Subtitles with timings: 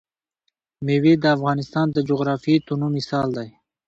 [0.85, 3.49] مېوې د افغانستان د جغرافیوي تنوع مثال دی.